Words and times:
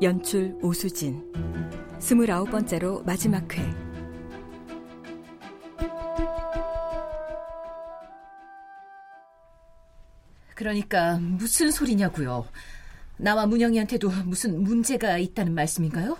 연출 0.00 0.56
오수진 0.62 1.32
스물아홉 1.98 2.52
번째로 2.52 3.02
마지막 3.02 3.52
회 3.52 3.68
그러니까 10.54 11.18
무슨 11.18 11.72
소리냐고요? 11.72 12.46
나와 13.16 13.46
문영이한테도 13.46 14.08
무슨 14.24 14.62
문제가 14.62 15.18
있다는 15.18 15.54
말씀인가요? 15.54 16.16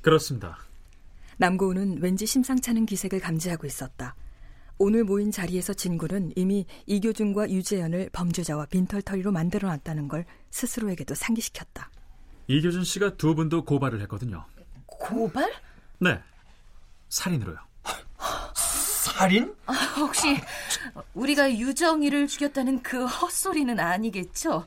그렇습니다. 0.00 0.58
남고은은 1.36 1.98
왠지 2.00 2.24
심상찮은 2.24 2.86
기색을 2.86 3.20
감지하고 3.20 3.66
있었다. 3.66 4.14
오늘 4.78 5.04
모인 5.04 5.30
자리에서 5.30 5.74
진구는 5.74 6.32
이미 6.36 6.66
이교준과 6.86 7.50
유재현을 7.50 8.08
범죄자와 8.12 8.66
빈털터리로 8.66 9.32
만들어놨다는 9.32 10.08
걸 10.08 10.24
스스로에게도 10.50 11.14
상기시켰다. 11.14 11.90
이교준 12.48 12.82
씨가 12.84 13.16
두 13.16 13.34
분도 13.34 13.64
고발을 13.64 14.00
했거든요. 14.02 14.44
고발? 14.86 15.52
네. 15.98 16.18
살인으로요. 17.10 17.58
살인? 18.54 19.54
아, 19.66 19.72
혹시 19.98 20.40
우리가 21.14 21.50
유정이를 21.52 22.26
죽였다는 22.26 22.82
그 22.82 23.04
헛소리는 23.06 23.78
아니겠죠? 23.78 24.64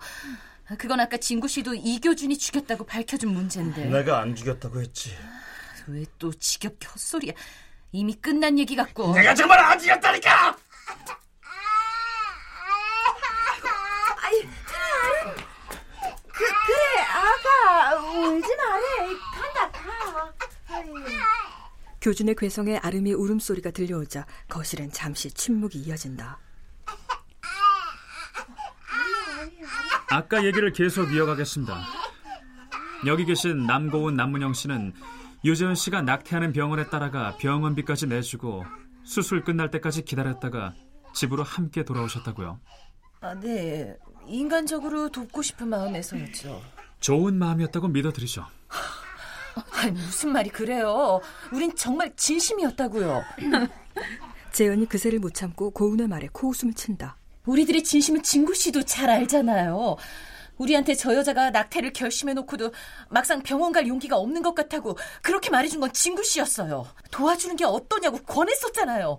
그건 0.77 0.99
아까 0.99 1.17
진구 1.17 1.47
씨도 1.47 1.73
이교준이 1.75 2.37
죽였다고 2.37 2.85
밝혀준 2.85 3.33
문제인데. 3.33 3.85
내가 3.85 4.19
안 4.19 4.35
죽였다고 4.35 4.79
했지. 4.81 5.15
왜 5.87 6.05
또 6.19 6.31
지겹게 6.31 6.87
헛소리야? 6.87 7.33
이미 7.91 8.13
끝난 8.13 8.57
얘기 8.59 8.75
같고. 8.75 9.13
내가 9.13 9.33
정말 9.33 9.59
안 9.59 9.77
죽였다니까! 9.79 10.55
그 16.31 16.45
그래 16.45 17.01
아가 17.07 17.95
울지 17.99 18.47
마래 18.55 18.83
간다 19.35 19.71
가. 19.71 20.33
교준의 22.01 22.35
괴성에 22.35 22.77
아름이 22.77 23.13
울음소리가 23.13 23.71
들려오자 23.71 24.25
거실엔 24.49 24.91
잠시 24.91 25.31
침묵이 25.31 25.77
이어진다. 25.77 26.39
아까 30.09 30.43
얘기를 30.43 30.73
계속 30.73 31.13
이어가겠습니다. 31.13 31.79
여기 33.05 33.25
계신 33.25 33.65
남고은 33.65 34.15
남문영 34.15 34.53
씨는 34.53 34.93
유재현 35.45 35.75
씨가 35.75 36.01
낙태하는 36.01 36.53
병원에 36.53 36.87
따라가 36.87 37.37
병원비까지 37.37 38.07
내주고 38.07 38.65
수술 39.03 39.43
끝날 39.43 39.71
때까지 39.71 40.03
기다렸다가 40.03 40.73
집으로 41.13 41.43
함께 41.43 41.83
돌아오셨다고요. 41.83 42.59
아, 43.21 43.33
네. 43.35 43.95
인간적으로 44.27 45.09
돕고 45.09 45.41
싶은 45.41 45.69
마음에서였죠. 45.69 46.61
좋은 46.99 47.37
마음이었다고 47.37 47.87
믿어드리죠. 47.87 48.45
아니, 49.81 49.91
무슨 49.93 50.31
말이 50.31 50.49
그래요? 50.49 51.21
우린 51.51 51.75
정말 51.75 52.13
진심이었다고요. 52.15 53.23
재현이 54.53 54.85
그새를 54.85 55.19
못 55.19 55.33
참고 55.33 55.71
고운의 55.71 56.07
말에 56.07 56.29
코웃음을 56.31 56.75
친다. 56.75 57.17
우리들의 57.45 57.83
진심은 57.83 58.21
진구 58.21 58.53
씨도 58.53 58.83
잘 58.83 59.09
알잖아요. 59.09 59.97
우리한테 60.57 60.93
저 60.93 61.15
여자가 61.15 61.49
낙태를 61.49 61.93
결심해놓고도 61.93 62.71
막상 63.09 63.41
병원 63.41 63.71
갈 63.71 63.87
용기가 63.87 64.17
없는 64.17 64.43
것 64.43 64.53
같다고 64.53 64.95
그렇게 65.23 65.49
말해준 65.49 65.79
건 65.79 65.91
진구 65.91 66.23
씨였어요. 66.23 66.85
도와주는 67.09 67.55
게 67.55 67.65
어떠냐고 67.65 68.19
권했었잖아요. 68.19 69.17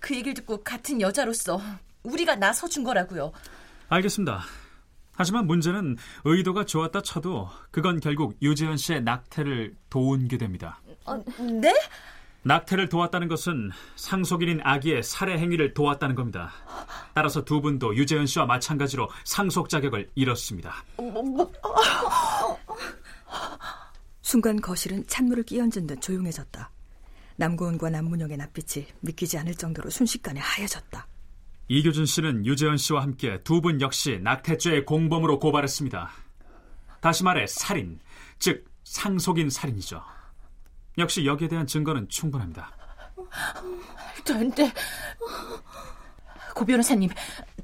그 0.00 0.14
얘기를 0.14 0.34
듣고 0.34 0.62
같은 0.62 1.00
여자로서 1.00 1.62
우리가 2.02 2.36
나서준 2.36 2.84
거라고요. 2.84 3.32
알겠습니다. 3.88 4.42
하지만 5.12 5.46
문제는 5.46 5.96
의도가 6.24 6.64
좋았다 6.64 7.02
쳐도 7.02 7.48
그건 7.70 8.00
결국 8.00 8.36
유재현 8.40 8.76
씨의 8.76 9.02
낙태를 9.02 9.76
도운 9.90 10.28
게 10.28 10.38
됩니다. 10.38 10.80
어, 11.04 11.16
네? 11.60 11.74
낙태를 12.42 12.88
도왔다는 12.88 13.28
것은 13.28 13.70
상속인인 13.96 14.60
아기의 14.62 15.02
살해 15.02 15.36
행위를 15.36 15.74
도왔다는 15.74 16.14
겁니다. 16.14 16.52
따라서 17.12 17.44
두 17.44 17.60
분도 17.60 17.94
유재현 17.94 18.26
씨와 18.26 18.46
마찬가지로 18.46 19.10
상속 19.24 19.68
자격을 19.68 20.10
잃었습니다. 20.14 20.84
순간 24.22 24.60
거실은 24.60 25.04
찬물을 25.06 25.42
끼얹은 25.44 25.86
듯 25.86 26.00
조용해졌다. 26.00 26.70
남고은과 27.36 27.90
남문영의 27.90 28.36
낯빛이 28.36 28.86
믿기지 29.00 29.38
않을 29.38 29.54
정도로 29.54 29.90
순식간에 29.90 30.40
하얘졌다. 30.40 31.06
이교준 31.70 32.04
씨는 32.04 32.46
유재현 32.46 32.76
씨와 32.76 33.00
함께 33.02 33.40
두 33.44 33.60
분 33.60 33.80
역시 33.80 34.18
낙태죄의 34.22 34.84
공범으로 34.86 35.38
고발했습니다. 35.38 36.10
다시 37.00 37.22
말해 37.22 37.46
살인, 37.46 38.00
즉 38.40 38.64
상속인 38.82 39.50
살인이죠. 39.50 40.02
역시 40.98 41.24
여기에 41.24 41.46
대한 41.48 41.66
증거는 41.68 42.08
충분합니다. 42.08 42.72
말도 43.16 44.34
안 44.34 44.50
돼. 44.50 44.72
고 46.54 46.64
변호사님, 46.64 47.08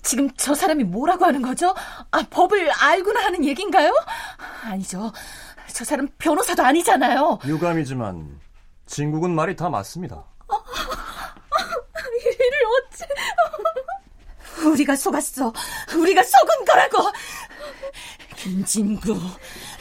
지금 0.02 0.30
저 0.36 0.54
사람이 0.54 0.84
뭐라고 0.84 1.24
하는 1.24 1.42
거죠? 1.42 1.74
아, 2.12 2.22
법을 2.30 2.70
알고나 2.70 3.24
하는 3.24 3.44
얘긴가요? 3.44 3.92
아니죠. 4.62 5.12
저 5.72 5.84
사람 5.84 6.06
변호사도 6.18 6.62
아니잖아요. 6.62 7.40
유감이지만 7.44 8.38
진국은 8.86 9.34
말이 9.34 9.56
다 9.56 9.68
맞습니다. 9.68 10.22
이를 12.22 12.58
어째? 12.92 13.06
우리가 14.66 14.96
속았어. 14.96 15.52
우리가 15.96 16.22
속은 16.22 16.64
거라고. 16.64 17.12
김진구, 18.36 19.18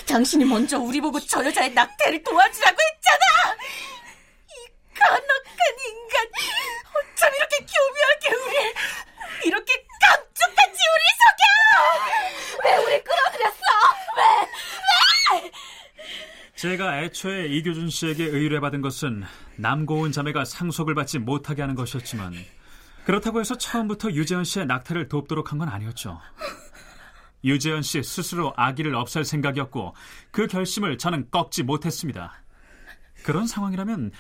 당신이 0.08 0.46
먼저 0.46 0.80
우리 0.80 1.02
보고 1.02 1.20
저 1.20 1.44
여자의 1.46 1.74
낙태를 1.74 2.24
도와주라고 2.24 2.78
했잖아. 2.78 3.56
이 4.48 4.94
간악한 4.94 5.22
인간, 5.88 6.26
어쩜 6.96 7.36
이렇게 7.36 7.58
교묘하게 7.60 8.30
우리 8.46 8.74
이렇게 9.48 9.74
감쪽같이 10.02 10.80
우리 10.96 11.06
속여? 11.22 12.64
왜 12.64 12.78
우리 12.78 13.04
끌어들였어? 13.04 13.62
왜? 14.18 15.42
왜? 15.42 15.52
제가 16.56 17.02
애초에 17.04 17.48
이교준 17.48 17.90
씨에게 17.90 18.24
의뢰받은 18.24 18.82
것은 18.82 19.26
남고은 19.58 20.14
자매가 20.14 20.46
상속을 20.46 20.96
받지 20.96 21.20
못하게 21.20 21.62
하는 21.62 21.76
것이었지만 21.76 22.34
그렇다고 23.06 23.40
해서 23.40 23.56
처음부터 23.58 24.12
유재현 24.12 24.44
씨의 24.44 24.66
낙태를 24.66 25.08
돕도록 25.08 25.52
한 25.52 25.60
건 25.60 25.70
아니었죠. 25.70 26.20
유재현 27.44 27.84
씨 27.84 28.02
스스로 28.04 28.54
아기를 28.58 28.96
없앨 28.96 29.24
생각이었고 29.24 29.94
그 30.32 30.48
결심을 30.48 30.98
저는 30.98 31.30
꺾지 31.30 31.64
못했습니다. 31.64 32.34
그런 33.24 33.46
상황이라면 33.48 34.12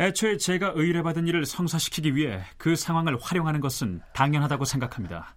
애초에 0.00 0.38
제가 0.38 0.72
의뢰받은 0.74 1.28
일을 1.28 1.44
성사시키기 1.44 2.16
위해 2.16 2.42
그 2.56 2.74
상황을 2.74 3.18
활용하는 3.20 3.60
것은 3.60 4.00
당연하다고 4.14 4.64
생각합니다. 4.64 5.36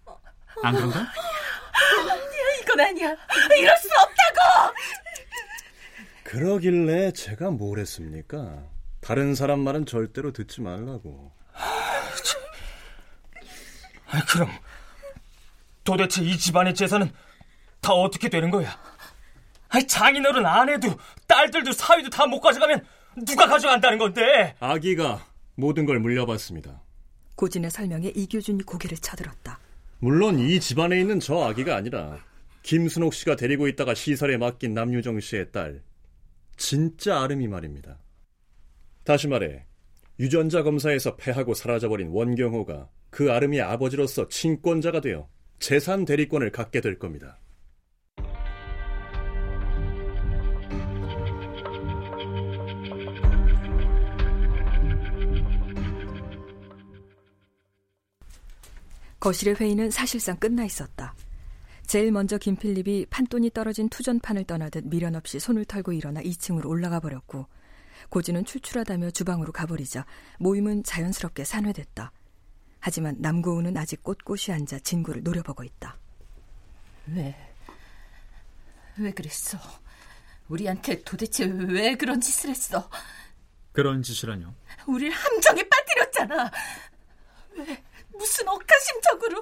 안 0.64 0.74
그런가? 0.76 1.06
이건 2.62 2.80
아니야. 2.80 3.10
이럴 3.60 3.78
수 3.78 3.90
없다고. 3.90 4.74
그러길래 6.24 7.12
제가 7.12 7.52
뭘 7.52 7.80
했습니까? 7.80 8.64
다른 9.02 9.36
사람 9.36 9.60
말은 9.60 9.86
절대로 9.86 10.32
듣지 10.32 10.62
말라고. 10.62 11.34
아, 14.14 14.24
그럼 14.26 14.50
도대체 15.84 16.24
이 16.24 16.38
집안의 16.38 16.76
재산은 16.76 17.12
다 17.82 17.94
어떻게 17.94 18.30
되는 18.30 18.50
거야? 18.52 18.80
아이, 19.70 19.86
장인어른 19.88 20.46
아내도 20.46 20.96
딸들도 21.28 21.72
사위도 21.72 22.10
다 22.10 22.26
못 22.28 22.40
가져가면 22.40 22.86
누가 23.26 23.48
가져간다는 23.48 23.98
건데? 23.98 24.56
아기가 24.60 25.26
모든 25.56 25.86
걸 25.86 26.00
물려받습니다. 26.00 26.82
고진의 27.36 27.72
설명에 27.72 28.10
이교준이 28.16 28.64
고개를 28.64 28.98
쳐들었다. 28.98 29.60
물론 30.00 30.38
이 30.40 30.60
집안에 30.60 31.00
있는 31.00 31.20
저 31.20 31.42
아기가 31.44 31.76
아니라 31.76 32.18
김순옥 32.62 33.14
씨가 33.14 33.36
데리고 33.36 33.68
있다가 33.68 33.94
시설에 33.96 34.38
맡긴 34.38 34.74
남유정 34.74 35.20
씨의 35.20 35.52
딸 35.52 35.82
진짜 36.56 37.22
아름이 37.22 37.48
말입니다. 37.48 37.98
다시 39.04 39.28
말해 39.28 39.66
유전자 40.20 40.62
검사에서 40.62 41.16
패하고 41.16 41.54
사라져버린 41.54 42.10
원경호가 42.10 42.90
그 43.10 43.32
아름이의 43.32 43.64
아버지로서 43.64 44.28
친권자가 44.28 45.02
되어 45.02 45.28
재산 45.60 46.06
대리권을 46.06 46.52
갖게 46.52 46.82
될 46.82 47.00
겁니다. 47.00 47.40
거실의 59.20 59.56
회의는 59.56 59.90
사실상 59.90 60.36
끝나 60.38 60.66
있었다. 60.66 61.16
제일 61.88 62.12
먼저 62.12 62.38
김필립이 62.38 63.06
판돈이 63.10 63.52
떨어진 63.52 63.88
투전판을 63.88 64.44
떠나듯 64.44 64.86
미련 64.88 65.16
없이 65.16 65.40
손을 65.40 65.64
털고 65.64 65.94
일어나 65.94 66.22
2층으로 66.22 66.68
올라가 66.68 67.00
버렸고 67.00 67.46
고진은 68.10 68.46
출출하다며 68.46 69.12
주방으로 69.12 69.52
가버리자 69.52 70.06
모임은 70.40 70.84
자연스럽게 70.84 71.44
산회됐다. 71.44 72.12
하지만 72.80 73.16
남고은은 73.20 73.78
아직 73.78 74.04
꼿꼿이 74.04 74.52
앉아 74.52 74.80
진구를 74.80 75.24
노려보고 75.24 75.64
있다. 75.64 75.98
왜? 77.08 77.36
왜 78.98 79.12
그랬어? 79.12 79.58
우리한테 80.50 81.02
도대체 81.04 81.46
왜 81.46 81.96
그런 81.96 82.20
짓을 82.22 82.50
했어? 82.50 82.90
그런 83.72 84.04
짓이라뇨? 84.04 84.54
우릴 84.88 85.12
함정에 85.12 85.64
빠뜨렸잖아. 85.68 86.52
왜? 87.58 87.84
무슨 88.14 88.48
억하심적으로? 88.48 89.42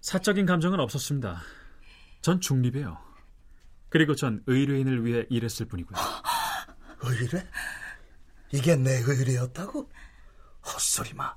사적인 0.00 0.46
감정은 0.46 0.80
없었습니다. 0.80 1.42
전 2.22 2.40
중립이에요. 2.40 2.98
그리고 3.90 4.14
전 4.14 4.42
의뢰인을 4.46 5.04
위해 5.04 5.26
일했을 5.28 5.66
뿐이고요. 5.66 5.96
의뢰? 7.06 7.46
이게 8.52 8.76
내 8.76 8.98
의뢰였다고? 8.98 9.90
헛소리 10.64 11.14
마. 11.14 11.34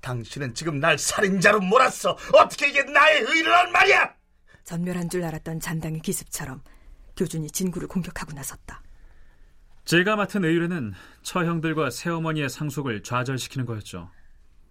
당신은 0.00 0.54
지금 0.54 0.78
날 0.80 0.96
살인자로 0.98 1.60
몰았어. 1.60 2.16
어떻게 2.34 2.68
이게 2.68 2.82
나의 2.84 3.22
의뢰란 3.22 3.72
말이야? 3.72 4.14
전멸한 4.64 5.10
줄 5.10 5.24
알았던 5.24 5.60
잔당의 5.60 6.00
기습처럼 6.00 6.62
교준이 7.16 7.50
진구를 7.50 7.88
공격하고 7.88 8.32
나섰다. 8.32 8.82
제가 9.84 10.16
맡은 10.16 10.44
의뢰는 10.44 10.92
처형들과 11.22 11.90
새어머니의 11.90 12.50
상속을 12.50 13.02
좌절시키는 13.02 13.66
거였죠. 13.66 14.10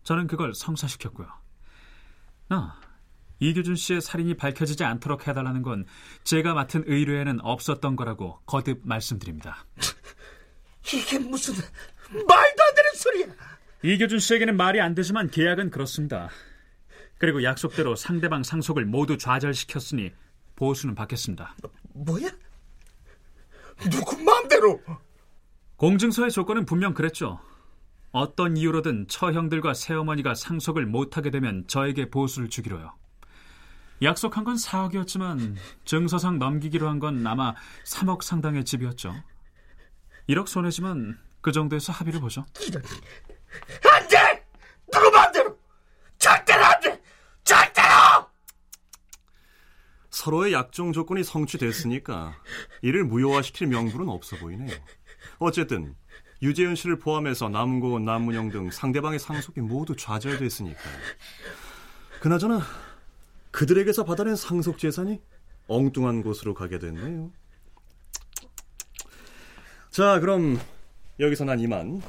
저는 0.04 0.28
그걸 0.28 0.54
성사시켰고요. 0.54 1.28
아, 2.50 2.80
이규준 3.40 3.76
씨의 3.76 4.02
살인이 4.02 4.36
밝혀지지 4.36 4.84
않도록 4.84 5.28
해달라는 5.28 5.62
건 5.62 5.86
제가 6.24 6.54
맡은 6.54 6.84
의뢰에는 6.88 7.40
없었던 7.42 7.96
거라고 7.96 8.40
거듭 8.46 8.82
말씀드립니다. 8.84 9.66
이게 10.94 11.20
무슨 11.20 11.54
말도 12.12 12.64
안 12.64 12.76
되는 12.76 12.92
소리야. 12.96 13.28
이규준 13.84 14.20
씨에게는 14.20 14.58
말이 14.58 14.82
안 14.82 14.96
되지만 14.96 15.30
계약은 15.30 15.70
그렇습니다. 15.70 16.30
그리고 17.20 17.44
약속대로 17.44 17.96
상대방 17.96 18.44
상속을 18.44 18.86
모두 18.86 19.18
좌절시켰으니 19.18 20.12
보수는 20.56 20.96
받겠습니다. 20.96 21.56
뭐야? 21.94 22.30
누구 23.92 24.22
마음대로? 24.24 24.82
공증서의 25.76 26.32
조건은 26.32 26.66
분명 26.66 26.94
그랬죠. 26.94 27.40
어떤 28.12 28.58
이유로든 28.58 29.08
처형들과 29.08 29.76
새어머니가 29.76 30.34
상속을 30.34 30.88
못하게 30.88 31.30
되면 31.30 31.68
저에게 31.68 32.10
보수를 32.10 32.50
주기로요. 32.50 32.94
약속한 34.02 34.44
건 34.44 34.56
4억이었지만 34.56 35.56
증서상 35.86 36.38
넘기기로 36.40 36.88
한 36.88 37.00
건 37.00 37.26
아마 37.26 37.54
3억 37.86 38.22
상당의 38.24 38.66
집이었죠. 38.66 39.14
1억 40.30 40.48
손해지만 40.48 41.18
그 41.42 41.52
정도에서 41.52 41.94
합의를 41.94 42.20
보죠. 42.20 42.46
안 43.92 44.08
돼! 44.08 44.46
누구 44.92 45.12
마음대로! 45.12 45.58
절대로 46.18 46.64
안 46.66 46.80
돼! 46.82 47.02
절대로! 47.44 47.88
서로의 50.10 50.54
약정 50.54 50.94
조건이 50.94 51.24
성취됐으니까 51.24 52.36
이를 52.82 53.04
무효화시킬 53.04 53.68
명분은 53.68 54.10
없어 54.10 54.36
보이네요. 54.38 54.76
어쨌든 55.40 55.96
유재현 56.42 56.76
씨를 56.76 57.00
포함해서 57.00 57.50
남고은, 57.50 58.04
남문영 58.06 58.50
등 58.50 58.70
상대방의 58.72 59.20
상속이 59.20 59.62
모두 59.62 59.96
좌절됐으니까요. 59.96 60.98
그나저나 62.20 62.62
그들에게서 63.58 64.06
받아낸 64.06 64.36
상속 64.36 64.78
재산이 64.78 65.20
엉뚱한 65.68 66.22
곳으로 66.22 66.54
가게 66.54 66.78
됐네요. 66.78 67.32
자, 69.90 70.20
그럼 70.20 70.60
여기서 71.20 71.44
난 71.44 71.60
이만. 71.60 72.00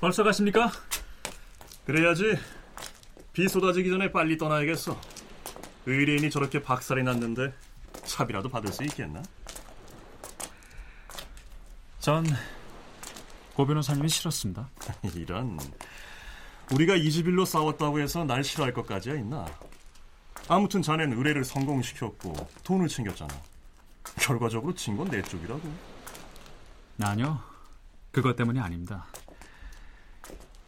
벌써 0.00 0.24
가십니까? 0.24 0.72
그래야지. 1.84 2.38
비 3.34 3.46
쏟아지기 3.46 3.90
전에 3.90 4.10
빨리 4.10 4.38
떠나야겠어. 4.38 4.98
의뢰인이 5.84 6.30
저렇게 6.30 6.62
박살이 6.62 7.02
났는데 7.02 7.52
차비라도 8.14 8.48
받을 8.48 8.72
수 8.72 8.84
있겠나? 8.84 9.22
전 12.00 12.24
고 13.54 13.64
변호사님이 13.66 14.08
싫었습니다. 14.08 14.68
이런. 15.14 15.58
우리가 16.72 16.96
이주빌로 16.96 17.44
싸웠다고 17.44 18.00
해서 18.00 18.24
날 18.24 18.42
싫어할 18.42 18.72
것까지야 18.74 19.14
있나? 19.14 19.46
아무튼 20.48 20.82
자넨 20.82 21.12
의뢰를 21.12 21.44
성공시켰고 21.44 22.34
돈을 22.64 22.88
챙겼잖아. 22.88 23.32
결과적으로 24.18 24.74
진 24.74 24.96
건 24.96 25.08
내 25.08 25.22
쪽이라고. 25.22 25.60
아니요. 27.00 27.40
그것 28.10 28.34
때문이 28.34 28.58
아닙니다. 28.58 29.06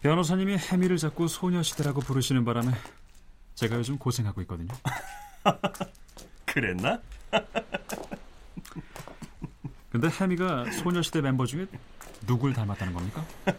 변호사님이 0.03 0.57
해미를 0.57 0.97
자꾸 0.97 1.27
소녀시대라고 1.27 2.01
부르시는 2.03 2.45
바람에 2.45 2.73
제가 3.57 3.77
요즘 3.77 3.99
고생하고 3.99 4.43
있거든요. 4.43 4.73
그랬나? 6.47 7.01
근데 9.91 10.09
해미가 10.09 10.71
소녀시대 10.73 11.21
멤버 11.23 11.47
중에 11.47 11.67
누굴 12.27 12.53
닮았다는 12.53 12.93
겁니까? 12.93 13.25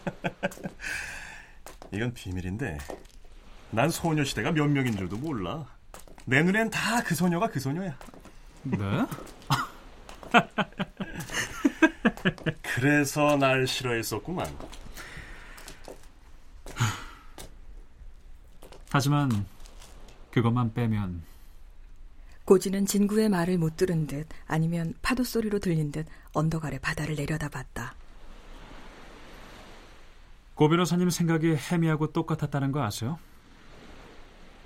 이건 1.92 2.12
비밀인데 2.14 2.78
난 3.70 3.90
소녀시대가 3.90 4.52
몇 4.52 4.66
명인 4.68 4.96
줄도 4.96 5.16
몰라. 5.16 5.66
내 6.24 6.42
눈엔 6.42 6.70
다 6.70 7.02
그 7.02 7.14
소녀가 7.14 7.48
그 7.48 7.58
소녀야. 7.60 7.96
네? 8.62 8.78
그래서 12.62 13.36
날 13.36 13.66
싫어했었구만. 13.66 14.46
하지만 18.90 19.46
그것만 20.30 20.72
빼면 20.74 21.22
고진은 22.48 22.86
진구의 22.86 23.28
말을 23.28 23.58
못 23.58 23.76
들은 23.76 24.06
듯 24.06 24.26
아니면 24.46 24.94
파도 25.02 25.22
소리로 25.22 25.58
들린 25.58 25.92
듯 25.92 26.06
언덕 26.32 26.64
아래 26.64 26.78
바다를 26.78 27.14
내려다봤다. 27.14 27.94
고 30.54 30.68
변호사님 30.70 31.10
생각이 31.10 31.54
해미하고 31.54 32.10
똑같았다는 32.14 32.72
거 32.72 32.82
아세요? 32.82 33.18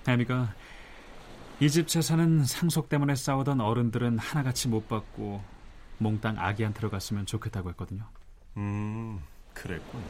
해미가 0.06 0.54
이 1.58 1.68
집 1.68 1.88
재산은 1.88 2.44
상속 2.44 2.88
때문에 2.88 3.16
싸우던 3.16 3.60
어른들은 3.60 4.16
하나같이 4.16 4.68
못 4.68 4.88
받고 4.88 5.42
몽땅 5.98 6.38
아기한테 6.38 6.78
들어갔으면 6.78 7.26
좋겠다고 7.26 7.68
했거든요. 7.70 8.04
음, 8.58 9.20
그랬군. 9.54 10.00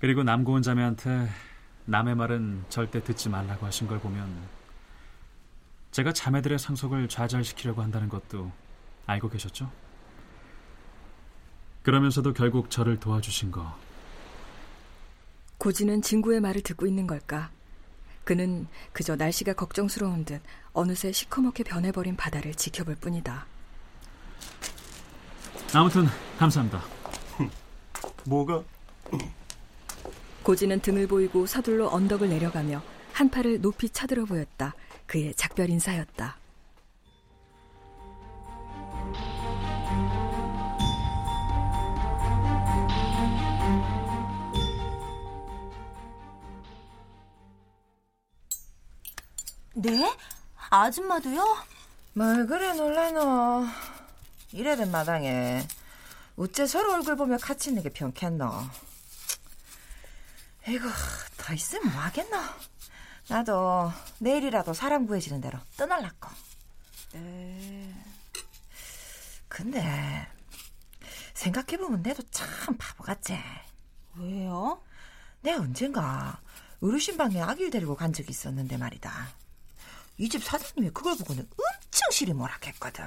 그리고 0.00 0.22
남고은 0.22 0.60
자매한테 0.60 1.30
남의 1.86 2.14
말은 2.14 2.66
절대 2.68 3.02
듣지 3.02 3.30
말라고 3.30 3.64
하신 3.64 3.88
걸 3.88 3.98
보면 4.00 4.57
제가 5.90 6.12
자매들의 6.12 6.58
상속을 6.58 7.08
좌절시키려고 7.08 7.82
한다는 7.82 8.08
것도 8.08 8.50
알고 9.06 9.30
계셨죠? 9.30 9.70
그러면서도 11.82 12.34
결국 12.34 12.70
저를 12.70 13.00
도와주신 13.00 13.50
거 13.50 13.74
고진은 15.56 16.02
진구의 16.02 16.40
말을 16.40 16.62
듣고 16.62 16.86
있는 16.86 17.06
걸까? 17.06 17.50
그는 18.24 18.68
그저 18.92 19.16
날씨가 19.16 19.54
걱정스러운 19.54 20.24
듯 20.24 20.42
어느새 20.72 21.10
시커멓게 21.10 21.64
변해버린 21.64 22.14
바다를 22.14 22.54
지켜볼 22.54 22.96
뿐이다. 22.96 23.46
아무튼 25.74 26.06
감사합니다. 26.38 26.82
뭐가? 28.26 28.62
고진은 30.42 30.80
등을 30.80 31.06
보이고 31.06 31.46
서둘러 31.46 31.88
언덕을 31.88 32.28
내려가며 32.28 32.82
한 33.12 33.30
팔을 33.30 33.60
높이 33.60 33.88
쳐들어 33.88 34.26
보였다. 34.26 34.74
그의 35.08 35.34
작별 35.34 35.70
인사였다. 35.70 36.36
네? 49.76 50.16
아줌마도요? 50.70 51.42
뭘 52.12 52.46
그래 52.46 52.74
놀라노. 52.74 53.66
이래된 54.52 54.90
마당에 54.90 55.66
어째 56.36 56.66
서로 56.66 56.92
얼굴 56.92 57.16
보며 57.16 57.38
같이 57.38 57.70
있는 57.70 57.82
게 57.82 57.88
편겠노. 57.88 58.46
이거 60.68 60.88
더 61.38 61.54
있으면 61.54 61.90
뭐 61.92 62.02
하겠노. 62.02 62.36
나도 63.28 63.92
내일이라도 64.18 64.72
사람 64.72 65.06
구해지는 65.06 65.40
대로 65.40 65.58
떠날라고. 65.76 66.30
네. 67.12 67.94
근데 69.48 70.26
생각해보면 71.34 72.02
내도 72.02 72.22
참 72.30 72.76
바보 72.78 73.04
같지. 73.04 73.38
왜요? 74.16 74.82
내가 75.40 75.60
언젠가 75.62 76.40
어르신 76.82 77.16
방에 77.16 77.40
아기를 77.40 77.70
데리고 77.70 77.94
간 77.96 78.12
적이 78.12 78.30
있었는데 78.30 78.76
말이다. 78.76 79.28
이 80.18 80.28
집 80.28 80.42
사장님이 80.42 80.90
그걸 80.90 81.16
보고는 81.16 81.42
엄청 81.42 82.10
실이 82.10 82.32
뭐락했거든. 82.32 83.04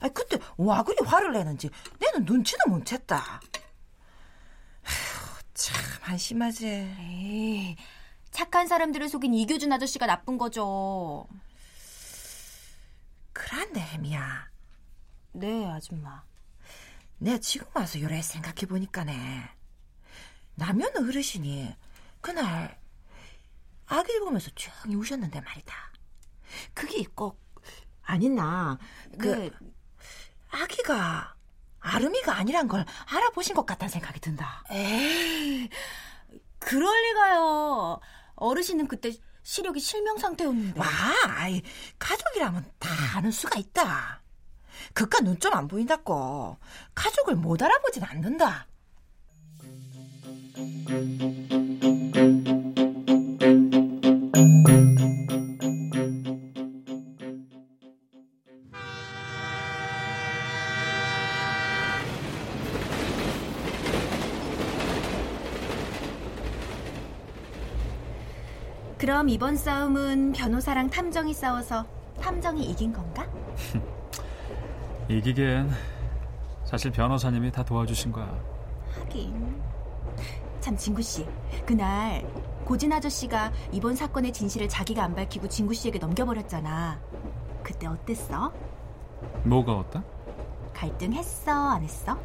아 0.00 0.08
그때 0.08 0.38
와 0.58 0.82
그리 0.82 0.96
화를 1.06 1.32
내는지 1.32 1.70
내는 1.98 2.24
눈치도 2.24 2.68
못 2.68 2.84
챘다. 2.84 3.40
휴, 4.84 5.42
참 5.54 5.76
한심하지. 6.02 6.66
에이, 6.66 7.76
착한 8.30 8.66
사람들을 8.66 9.08
속인 9.08 9.34
이교준 9.34 9.72
아저씨가 9.72 10.06
나쁜 10.06 10.38
거죠. 10.38 11.26
그란데 13.32 13.80
혜미야. 13.80 14.48
네, 15.32 15.66
아줌마. 15.70 16.22
내가 17.18 17.38
지금 17.38 17.66
와서 17.74 18.00
요래 18.00 18.22
생각해 18.22 18.66
보니까네. 18.66 19.50
남현 20.54 20.96
어르신이 20.96 21.74
그날 22.20 22.78
아기를 23.86 24.20
보면서 24.20 24.50
조용히 24.54 24.94
우셨는데 24.96 25.40
말이다. 25.40 25.74
그게 26.74 27.04
꼭 27.14 27.40
아니나 28.02 28.78
그 29.18 29.26
네. 29.26 29.50
아기가 30.50 31.34
아름이가 31.80 32.36
아니란 32.36 32.68
걸 32.68 32.84
알아보신 33.06 33.54
것 33.54 33.64
같다는 33.66 33.90
생각이 33.90 34.20
든다. 34.20 34.64
에이, 34.70 35.68
그럴 36.58 37.02
리가요. 37.04 38.00
어르신은 38.40 38.88
그때 38.88 39.12
시력이 39.42 39.78
실명 39.80 40.18
상태였는데. 40.18 40.78
와, 40.80 40.86
아이, 41.28 41.62
가족이라면 41.98 42.72
다 42.78 42.88
아는 43.16 43.30
수가 43.30 43.58
있다. 43.60 44.22
그깟 44.94 45.22
눈 45.24 45.38
좀 45.38 45.52
안 45.54 45.68
보인다고 45.68 46.56
가족을 46.94 47.36
못 47.36 47.62
알아보진 47.62 48.02
않는다. 48.02 48.66
그럼 69.00 69.30
이번 69.30 69.56
싸움은 69.56 70.32
변호사랑 70.32 70.90
탐정이 70.90 71.32
싸워서 71.32 71.86
탐정이 72.20 72.62
이긴 72.64 72.92
건가? 72.92 73.26
이기기엔 75.08 75.70
사실 76.66 76.90
변호사님이 76.90 77.50
다 77.50 77.64
도와주신 77.64 78.12
거야. 78.12 78.30
하긴. 78.94 79.58
참 80.60 80.76
진구 80.76 81.00
씨, 81.00 81.26
그날 81.64 82.30
고진 82.66 82.92
아저씨가 82.92 83.50
이번 83.72 83.96
사건의 83.96 84.34
진실을 84.34 84.68
자기가 84.68 85.02
안 85.02 85.14
밝히고 85.14 85.48
진구 85.48 85.72
씨에게 85.72 85.98
넘겨버렸잖아. 85.98 87.00
그때 87.62 87.86
어땠어? 87.86 88.52
뭐가 89.44 89.78
어때? 89.78 90.02
갈등했어, 90.74 91.70
안 91.70 91.82
했어? 91.82 92.18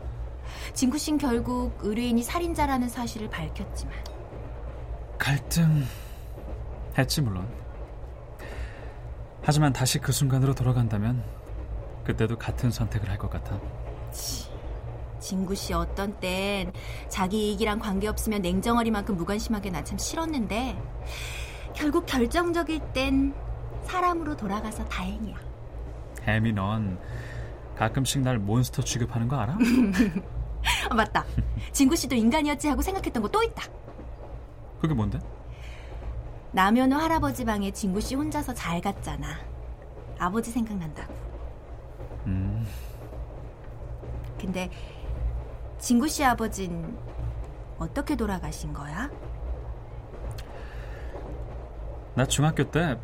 진구 0.73 0.97
씨는 0.97 1.19
결국 1.19 1.77
의뢰인이 1.79 2.21
살인자라는 2.21 2.89
사실을 2.89 3.29
밝혔지만. 3.29 3.95
갈등 5.17 5.85
했지 6.97 7.21
물론. 7.21 7.47
하지만 9.43 9.73
다시 9.73 9.99
그 9.99 10.11
순간으로 10.11 10.53
돌아간다면 10.55 11.23
그때도 12.03 12.37
같은 12.37 12.71
선택을 12.71 13.09
할 13.09 13.17
것 13.17 13.29
같아. 13.29 13.59
진구 15.19 15.55
씨 15.55 15.73
어떤 15.73 16.17
땐 16.19 16.71
자기 17.09 17.47
이익이랑 17.49 17.79
관계없으면 17.79 18.41
냉정어리만큼 18.41 19.15
무관심하게 19.15 19.71
나 19.71 19.83
참 19.83 19.97
싫었는데 19.97 20.79
결국 21.73 22.05
결정적일 22.05 22.79
땐 22.93 23.33
사람으로 23.83 24.35
돌아가서 24.37 24.85
다행이야. 24.85 25.35
혜미 26.27 26.53
넌 26.53 26.97
가끔씩 27.77 28.21
날 28.21 28.37
몬스터 28.39 28.83
취급하는 28.83 29.27
거 29.27 29.35
알아? 29.37 29.57
아, 30.89 30.93
맞다. 30.95 31.25
진구 31.71 31.95
씨도 31.95 32.15
인간이었지 32.15 32.67
하고 32.69 32.81
생각했던 32.81 33.21
거 33.21 33.29
또 33.29 33.43
있다. 33.43 33.63
그게 34.79 34.93
뭔데? 34.93 35.19
남현우 36.55 36.95
할아버지 36.95 37.43
방에 37.43 37.69
진구 37.69 37.99
씨 37.99 38.15
혼자서 38.15 38.53
잘 38.53 38.79
갔잖아. 38.79 39.27
아버지 40.17 40.51
생각난다고. 40.51 41.13
음, 42.27 42.65
근데 44.39 44.69
진구 45.79 46.07
씨 46.07 46.23
아버진 46.23 46.97
어떻게 47.77 48.15
돌아가신 48.15 48.71
거야? 48.71 49.11
나 52.13 52.25
중학교 52.25 52.63
때 52.71 52.97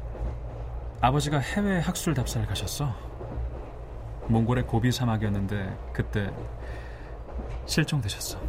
아버지가 1.02 1.40
해외 1.40 1.80
학술 1.80 2.14
답사를 2.14 2.48
가셨어. 2.48 2.96
몽골의 4.28 4.66
고비 4.66 4.94
사막이었는데 4.94 5.90
그때 5.92 6.32
실종되셨어. 7.66 8.40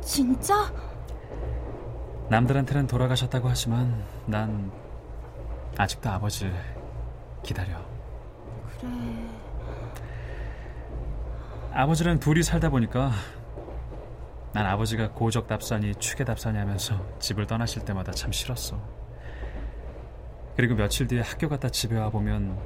진짜? 0.00 0.72
남들한테는 2.28 2.88
돌아가셨다고 2.88 3.48
하지만 3.48 4.04
난 4.26 4.72
아직도 5.78 6.10
아버지 6.10 6.50
기다려. 7.42 7.78
그래. 8.80 8.90
아버지랑 11.72 12.18
둘이 12.18 12.42
살다 12.42 12.70
보니까 12.70 13.12
난 14.52 14.66
아버지가 14.66 15.10
고적 15.10 15.46
답사니 15.46 15.94
추계 15.96 16.24
답사니 16.24 16.58
하면서 16.58 17.00
집을 17.20 17.46
떠나실 17.46 17.84
때마다 17.84 18.10
참 18.10 18.32
싫었어. 18.32 18.80
그리고 20.56 20.74
며칠 20.74 21.06
뒤에 21.06 21.20
학교 21.20 21.48
갔다 21.48 21.68
집에 21.68 21.96
와 21.98 22.08
보면 22.08 22.58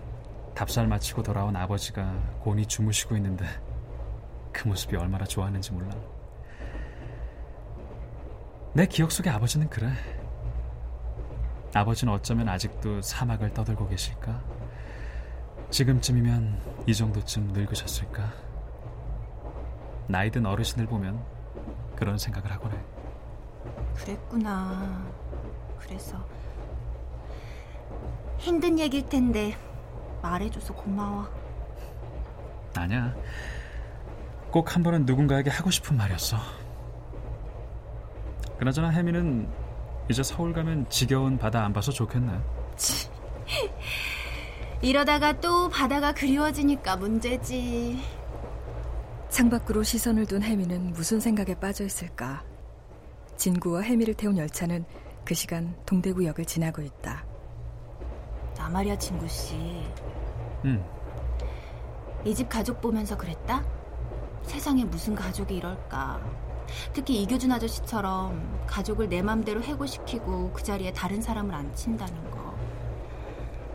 답사를 0.55 0.89
마치고 0.89 1.23
돌아온 1.23 1.57
아버지가 1.57 2.15
곤히 2.41 2.65
주무시고 2.65 3.17
있는데 3.17 3.45
그 4.53 4.69
모습이 4.69 4.97
얼마나 4.97 5.25
좋았는지 5.25 5.73
몰라. 5.73 5.95
내 8.73 8.87
기억 8.87 9.11
속의 9.11 9.33
아버지는 9.33 9.69
그래. 9.69 9.91
아버지는 11.75 12.13
어쩌면 12.13 12.49
아직도 12.49 13.01
사막을 13.03 13.53
떠들고 13.55 13.89
계실까? 13.89 14.41
지금쯤이면 15.71 16.85
이 16.87 16.95
정도쯤 16.95 17.49
늙으셨을까? 17.53 18.33
나이 20.09 20.31
든 20.31 20.47
어르신을 20.47 20.87
보면 20.87 21.23
그런 21.95 22.19
생각을 22.19 22.51
하곤 22.53 22.73
해. 22.73 22.77
그랬구나. 23.97 25.05
그래서 25.79 26.17
힘든 28.39 28.79
얘기일 28.79 29.09
텐데 29.09 29.57
말해줘서 30.23 30.75
고마워. 30.75 31.29
아니야. 32.77 33.15
꼭 34.51 34.75
한 34.75 34.83
번은 34.83 35.07
누군가에게 35.07 35.51
하고 35.51 35.71
싶은 35.71 35.97
말이었어. 35.97 36.37
그나저나 38.61 38.91
혜미는 38.91 39.49
이제 40.11 40.23
서울 40.23 40.53
가면 40.53 40.87
지겨운 40.91 41.39
바다 41.39 41.65
안 41.65 41.73
봐서 41.73 41.91
좋겠네. 41.91 42.31
이러다가 44.83 45.33
또 45.41 45.71
바다가 45.71 46.13
그리워지니까 46.13 46.97
문제지. 46.97 47.99
창밖으로 49.31 49.83
시선을 49.83 50.27
둔 50.27 50.43
혜미는 50.43 50.93
무슨 50.93 51.21
생각에 51.21 51.55
빠져 51.55 51.85
있을까? 51.85 52.45
진구와 53.37 53.81
혜미를 53.81 54.13
태운 54.13 54.37
열차는 54.37 54.85
그 55.25 55.33
시간 55.33 55.75
동대구역을 55.87 56.45
지나고 56.45 56.83
있다. 56.83 57.25
나 58.59 58.69
말이야, 58.69 58.99
친구 58.99 59.27
씨. 59.27 59.57
응. 60.67 60.85
이 62.27 62.35
집 62.35 62.47
가족 62.51 62.79
보면서 62.83 63.17
그랬다? 63.17 63.65
세상에 64.43 64.85
무슨 64.85 65.15
가족이 65.15 65.57
이럴까. 65.57 66.50
특히 66.93 67.23
이교준 67.23 67.51
아저씨처럼 67.53 68.65
가족을 68.67 69.09
내 69.09 69.23
맘대로 69.23 69.63
해고시키고 69.63 70.53
그 70.53 70.63
자리에 70.63 70.93
다른 70.93 71.21
사람을 71.21 71.55
앉힌다는 71.55 72.31
거. 72.31 72.55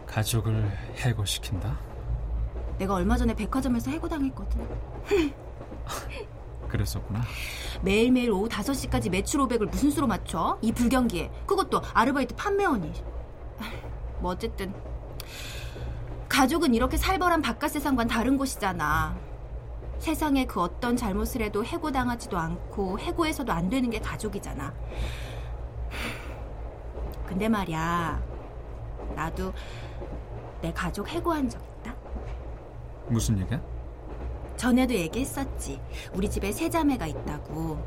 가족을 0.07 0.71
해고시킨다? 0.97 1.77
내가 2.77 2.95
얼마 2.95 3.17
전에 3.17 3.33
백화점에서 3.33 3.91
해고당했거든. 3.91 4.67
그랬었구나. 6.67 7.21
매일매일 7.81 8.31
오후 8.31 8.49
5시까지 8.49 9.09
매출 9.09 9.39
500을 9.41 9.69
무슨 9.69 9.91
수로 9.91 10.07
맞춰? 10.07 10.57
이 10.61 10.71
불경기에. 10.71 11.31
그것도 11.45 11.81
아르바이트 11.93 12.35
판매원이. 12.35 12.91
뭐 14.19 14.31
어쨌든 14.31 14.73
가족은 16.27 16.73
이렇게 16.73 16.97
살벌한 16.97 17.41
바깥 17.41 17.71
세상과는 17.71 18.09
다른 18.09 18.37
곳이잖아. 18.37 19.15
세상에 20.05 20.45
그 20.45 20.61
어떤 20.61 20.95
잘못을 20.95 21.41
해도 21.41 21.65
해고당하지도 21.65 22.37
않고 22.37 22.99
해고해서도 22.99 23.51
안 23.51 23.71
되는 23.71 23.89
게 23.89 23.97
가족이잖아. 23.97 24.71
근데 27.25 27.49
말이야, 27.49 28.23
나도 29.15 29.51
내 30.61 30.71
가족 30.71 31.09
해고한 31.09 31.49
적 31.49 31.59
있다. 31.59 31.95
무슨 33.07 33.39
얘기야? 33.39 33.59
전에도 34.55 34.93
얘기했었지. 34.93 35.81
우리 36.13 36.29
집에 36.29 36.51
세 36.51 36.69
자매가 36.69 37.07
있다고. 37.07 37.83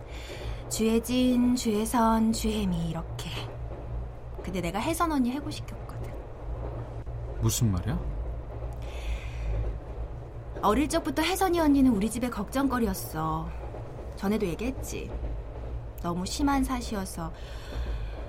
주혜진, 0.69 1.55
주혜선, 1.55 2.33
주혜미 2.33 2.91
이렇게. 2.91 3.31
근데 4.43 4.61
내가 4.61 4.81
혜선 4.81 5.13
언니 5.13 5.31
해고시켰거든. 5.31 6.13
무슨 7.41 7.71
말이야? 7.71 8.18
어릴 10.63 10.89
적부터 10.89 11.23
혜선이 11.23 11.61
언니는 11.61 11.93
우리 11.93 12.11
집의 12.11 12.31
걱정거리였어. 12.31 13.49
전에도 14.17 14.47
얘기했지. 14.47 15.11
너무 16.03 16.27
심한 16.27 16.65
사시여서 16.65 17.33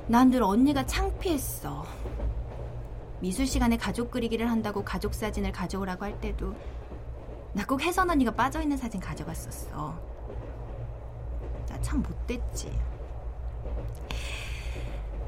난 0.07 0.29
늘 0.31 0.43
언니가 0.43 0.85
창피했어. 0.85 1.85
미술 3.19 3.45
시간에 3.45 3.77
가족 3.77 4.11
그리기를 4.11 4.49
한다고 4.49 4.83
가족 4.83 5.13
사진을 5.13 5.51
가져오라고 5.51 6.05
할 6.05 6.19
때도 6.21 6.55
나 7.53 7.65
꼭 7.65 7.81
혜선 7.81 8.09
언니가 8.09 8.31
빠져있는 8.31 8.77
사진 8.77 8.99
가져갔었어. 8.99 9.93
나 11.67 11.81
참 11.81 12.01
못됐지. 12.03 12.71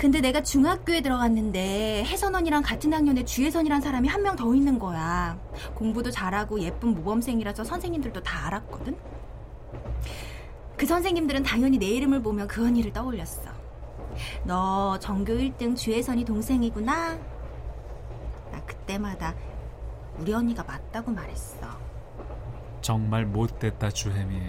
근데 0.01 0.19
내가 0.19 0.41
중학교에 0.41 1.01
들어갔는데 1.01 2.03
혜선 2.07 2.33
언니랑 2.33 2.63
같은 2.63 2.91
학년에 2.91 3.23
주혜선이란 3.23 3.81
사람이 3.81 4.07
한 4.07 4.23
명 4.23 4.35
더 4.35 4.55
있는 4.55 4.79
거야. 4.79 5.37
공부도 5.75 6.09
잘하고 6.09 6.59
예쁜 6.59 6.95
모범생이라서 6.95 7.63
선생님들도 7.63 8.23
다 8.23 8.47
알았거든. 8.47 8.97
그 10.75 10.87
선생님들은 10.87 11.43
당연히 11.43 11.77
내 11.77 11.85
이름을 11.85 12.23
보며 12.23 12.47
그 12.47 12.65
언니를 12.65 12.91
떠올렸어. 12.91 13.43
너 14.43 14.97
전교 14.97 15.33
1등 15.33 15.75
주혜선이 15.77 16.25
동생이구나. 16.25 17.15
나 18.51 18.65
그때마다 18.65 19.35
우리 20.17 20.33
언니가 20.33 20.63
맞다고 20.63 21.11
말했어. 21.11 21.67
정말 22.81 23.27
못됐다 23.27 23.91
주혜미. 23.91 24.41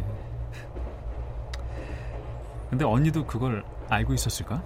근데 2.71 2.87
언니도 2.87 3.27
그걸 3.27 3.63
알고 3.91 4.15
있었을까? 4.15 4.63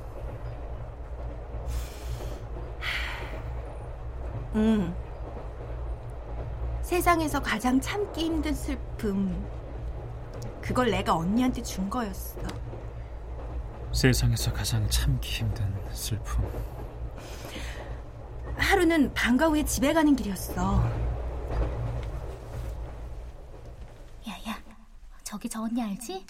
응. 4.57 4.95
세상에서 6.83 7.43
가장 7.43 7.79
참기 7.79 8.25
힘든 8.25 8.55
슬픔. 8.55 9.47
그걸 10.63 10.91
내가 10.91 11.15
언니한테 11.15 11.63
준 11.63 11.91
거였어. 11.91 12.41
세상에서 13.93 14.53
가장 14.53 14.89
참기 14.89 15.29
힘든 15.29 15.73
슬픔. 15.93 16.43
하루는 18.57 19.13
방과 19.13 19.49
후에 19.49 19.63
집에 19.65 19.93
가는 19.93 20.17
길이었어. 20.17 20.83
야야, 24.27 24.59
저기 25.23 25.51
저 25.51 25.63
언니 25.63 25.83
알지? 25.83 26.25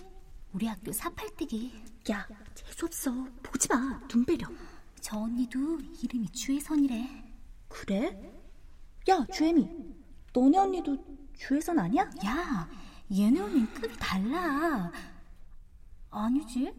우리 0.52 0.66
학교 0.66 0.90
사팔뜨기. 0.90 1.84
야, 2.10 2.26
재수없어. 2.54 3.12
보지 3.42 3.68
마. 3.68 4.00
눈 4.08 4.24
배려. 4.24 4.48
저 5.00 5.18
언니도 5.18 5.78
이름이 6.02 6.30
주혜선이래. 6.30 7.25
그래? 7.68 8.18
야, 9.08 9.24
주혜미. 9.32 9.68
너네 10.32 10.58
언니도 10.58 10.96
주혜선 11.38 11.78
아니야? 11.78 12.02
야, 12.24 12.68
얘네 13.12 13.40
언니는 13.40 13.72
급이 13.74 13.96
달라. 13.98 14.90
아니지? 16.10 16.72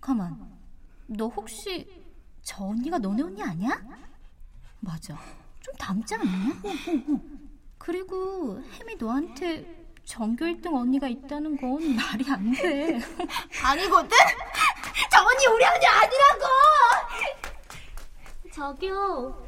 가만. 0.00 0.56
너 1.06 1.28
혹시 1.28 2.04
저 2.42 2.64
언니가 2.64 2.98
너네 2.98 3.22
언니 3.22 3.42
아니야? 3.42 3.80
맞아. 4.80 5.18
좀 5.60 5.74
닮지 5.76 6.14
않냐? 6.14 6.62
그리고 7.78 8.60
혜미 8.78 8.96
너한테 8.96 9.84
전교 10.04 10.44
1등 10.44 10.74
언니가 10.74 11.08
있다는 11.08 11.56
건 11.56 11.96
말이 11.96 12.24
안 12.30 12.52
돼. 12.52 13.00
아니거든? 13.64 14.10
저 15.10 15.20
언니 15.24 15.46
우리 15.46 15.64
언니 15.64 15.86
아니라고! 15.86 16.44
저기요. 18.52 19.45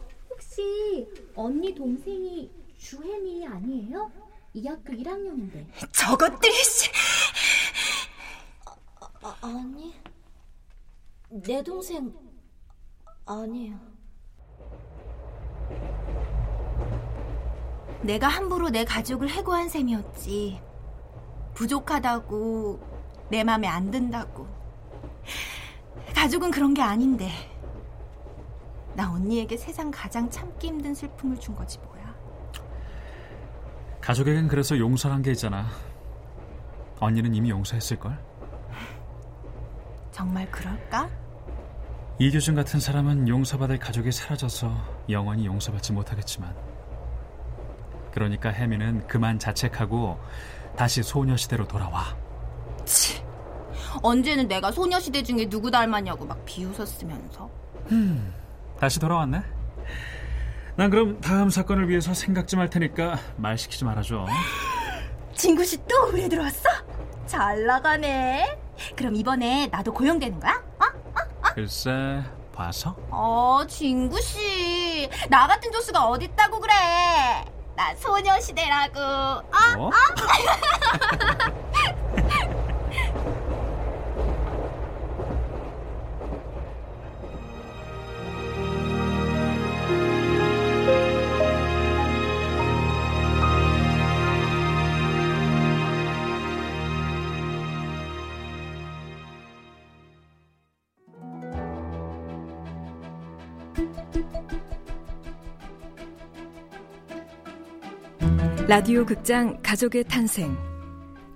혹시 0.58 1.06
언니 1.36 1.72
동생이 1.72 2.50
주혜미 2.76 3.46
아니에요? 3.46 4.10
이 4.54 4.66
학교 4.66 4.92
1학년인데. 4.92 5.66
저것들이 5.92 6.52
씨. 6.52 6.90
아, 9.22 9.36
아니. 9.40 9.94
내 11.28 11.62
동생 11.62 12.12
아니에요. 13.24 13.78
내가 18.02 18.26
함부로 18.26 18.70
내 18.70 18.84
가족을 18.84 19.30
해고한 19.30 19.68
셈이었지. 19.68 20.60
부족하다고, 21.54 22.80
내 23.30 23.44
맘에 23.44 23.68
안 23.68 23.90
든다고. 23.90 24.48
가족은 26.14 26.50
그런 26.50 26.74
게 26.74 26.82
아닌데. 26.82 27.30
나 28.98 29.12
언니에게 29.12 29.56
세상 29.56 29.92
가장 29.92 30.28
참기 30.28 30.66
힘든 30.66 30.92
슬픔을 30.92 31.38
준 31.38 31.54
거지 31.54 31.78
뭐야. 31.78 32.12
가족에겐 34.00 34.48
그래서 34.48 34.76
용서한 34.76 35.22
게 35.22 35.30
있잖아. 35.30 35.68
언니는 36.98 37.32
이미 37.32 37.50
용서했을걸? 37.50 38.18
정말 40.10 40.50
그럴까? 40.50 41.08
이교준 42.18 42.56
같은 42.56 42.80
사람은 42.80 43.28
용서받을 43.28 43.78
가족이 43.78 44.10
사라져서 44.10 44.74
영원히 45.10 45.46
용서받지 45.46 45.92
못하겠지만 45.92 46.52
그러니까 48.10 48.50
혜미는 48.50 49.06
그만 49.06 49.38
자책하고 49.38 50.18
다시 50.76 51.04
소녀시대로 51.04 51.68
돌아와. 51.68 52.16
치, 52.84 53.22
언제는 54.02 54.48
내가 54.48 54.72
소녀시대 54.72 55.22
중에 55.22 55.48
누구 55.48 55.70
닮았냐고 55.70 56.26
막 56.26 56.44
비웃었으면서. 56.44 57.48
음, 57.92 58.34
다시 58.80 59.00
돌아왔네. 59.00 59.42
난 60.76 60.90
그럼 60.90 61.20
다음 61.20 61.50
사건을 61.50 61.88
위해서 61.88 62.14
생각 62.14 62.46
좀 62.46 62.60
할 62.60 62.70
테니까 62.70 63.18
말 63.36 63.58
시키지 63.58 63.84
말아줘. 63.84 64.26
진구 65.34 65.64
씨 65.64 65.76
또 65.88 66.08
우리 66.12 66.28
들어왔어? 66.28 66.68
잘 67.26 67.64
나가네. 67.66 68.58
그럼 68.96 69.14
이번에 69.16 69.66
나도 69.68 69.92
고용되는 69.92 70.38
거야? 70.40 70.52
어? 70.80 70.84
어? 70.84 71.20
어? 71.20 71.52
글쎄, 71.54 72.22
봐서? 72.54 72.94
어, 73.10 73.60
진구 73.68 74.20
씨. 74.20 75.08
나 75.28 75.46
같은 75.48 75.70
조수가 75.72 76.06
어딨다고 76.08 76.60
그래. 76.60 76.72
나 77.74 77.94
소녀시대라고. 77.96 79.00
어? 79.00 79.76
뭐? 79.76 79.88
어? 79.88 79.92
라디오 108.68 109.06
극장 109.06 109.58
가족의 109.62 110.04
탄생 110.04 110.56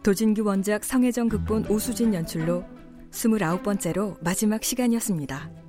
도진규 0.03 0.45
원작 0.45 0.85
성혜정 0.85 1.29
극본 1.29 1.67
오수진 1.69 2.13
연출로 2.15 2.65
29번째로 3.11 4.17
마지막 4.23 4.63
시간이었습니다. 4.65 5.62